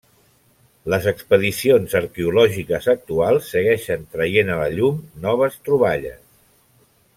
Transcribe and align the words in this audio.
Les 0.93 1.03
expedicions 1.11 1.93
arqueològiques 1.99 2.89
actuals 2.95 3.51
segueixen 3.57 4.09
traient 4.15 4.51
a 4.55 4.57
la 4.63 4.73
llum 4.79 5.05
noves 5.29 5.61
troballes. 5.69 6.21